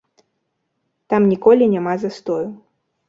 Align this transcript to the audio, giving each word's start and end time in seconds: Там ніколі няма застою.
Там 1.13 1.21
ніколі 1.33 1.63
няма 1.75 1.95
застою. 2.05 2.43